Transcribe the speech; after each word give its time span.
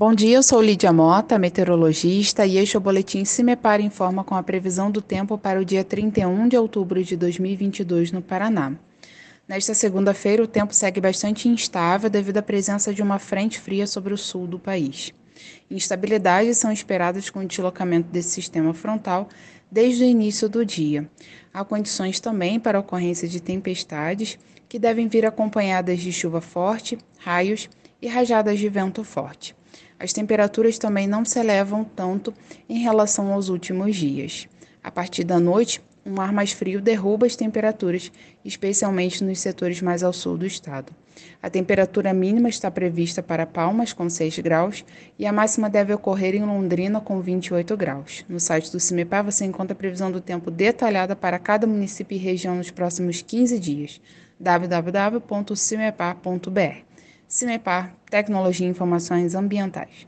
Bom 0.00 0.14
dia, 0.14 0.36
eu 0.36 0.42
sou 0.42 0.62
Lídia 0.62 0.94
Mota, 0.94 1.38
meteorologista, 1.38 2.46
e 2.46 2.56
este 2.56 2.74
é 2.74 2.78
o 2.78 2.80
Boletim 2.80 3.22
Cimepar 3.26 3.82
Informa 3.82 4.24
com 4.24 4.34
a 4.34 4.42
previsão 4.42 4.90
do 4.90 5.02
tempo 5.02 5.36
para 5.36 5.60
o 5.60 5.64
dia 5.64 5.84
31 5.84 6.48
de 6.48 6.56
outubro 6.56 7.04
de 7.04 7.18
2022 7.18 8.10
no 8.10 8.22
Paraná. 8.22 8.72
Nesta 9.46 9.74
segunda-feira, 9.74 10.42
o 10.42 10.46
tempo 10.46 10.72
segue 10.72 11.02
bastante 11.02 11.50
instável 11.50 12.08
devido 12.08 12.38
à 12.38 12.42
presença 12.42 12.94
de 12.94 13.02
uma 13.02 13.18
frente 13.18 13.60
fria 13.60 13.86
sobre 13.86 14.14
o 14.14 14.16
sul 14.16 14.46
do 14.46 14.58
país. 14.58 15.12
Instabilidades 15.70 16.56
são 16.56 16.72
esperadas 16.72 17.28
com 17.28 17.40
o 17.40 17.46
deslocamento 17.46 18.08
desse 18.10 18.30
sistema 18.30 18.72
frontal 18.72 19.28
desde 19.70 20.02
o 20.02 20.06
início 20.06 20.48
do 20.48 20.64
dia. 20.64 21.06
Há 21.52 21.62
condições 21.62 22.18
também 22.18 22.58
para 22.58 22.78
a 22.78 22.80
ocorrência 22.80 23.28
de 23.28 23.38
tempestades, 23.38 24.38
que 24.66 24.78
devem 24.78 25.08
vir 25.08 25.26
acompanhadas 25.26 26.00
de 26.00 26.10
chuva 26.10 26.40
forte, 26.40 26.96
raios 27.18 27.68
e 28.00 28.08
rajadas 28.08 28.58
de 28.58 28.68
vento 28.68 29.04
forte. 29.04 29.54
As 29.98 30.12
temperaturas 30.12 30.78
também 30.78 31.06
não 31.06 31.24
se 31.24 31.38
elevam 31.38 31.84
tanto 31.84 32.32
em 32.68 32.78
relação 32.78 33.32
aos 33.32 33.48
últimos 33.48 33.96
dias. 33.96 34.48
A 34.82 34.90
partir 34.90 35.24
da 35.24 35.38
noite, 35.38 35.82
um 36.04 36.20
ar 36.20 36.32
mais 36.32 36.52
frio 36.52 36.80
derruba 36.80 37.26
as 37.26 37.36
temperaturas, 37.36 38.10
especialmente 38.42 39.22
nos 39.22 39.38
setores 39.38 39.82
mais 39.82 40.02
ao 40.02 40.12
sul 40.12 40.38
do 40.38 40.46
estado. 40.46 40.92
A 41.42 41.50
temperatura 41.50 42.14
mínima 42.14 42.48
está 42.48 42.70
prevista 42.70 43.22
para 43.22 43.44
Palmas, 43.44 43.92
com 43.92 44.08
6 44.08 44.38
graus, 44.38 44.82
e 45.18 45.26
a 45.26 45.32
máxima 45.32 45.68
deve 45.68 45.92
ocorrer 45.92 46.34
em 46.34 46.44
Londrina, 46.44 46.98
com 47.00 47.20
28 47.20 47.76
graus. 47.76 48.24
No 48.26 48.40
site 48.40 48.72
do 48.72 48.80
CIMEPAR 48.80 49.22
você 49.22 49.44
encontra 49.44 49.74
a 49.74 49.76
previsão 49.76 50.10
do 50.10 50.22
tempo 50.22 50.50
detalhada 50.50 51.14
para 51.14 51.38
cada 51.38 51.66
município 51.66 52.16
e 52.16 52.18
região 52.18 52.54
nos 52.54 52.70
próximos 52.70 53.20
15 53.20 53.58
dias. 53.58 54.00
www.cimepar.br 54.38 56.89
CIMEPAR 57.30 57.94
Tecnologia 58.10 58.66
e 58.66 58.70
Informações 58.70 59.36
Ambientais. 59.36 60.04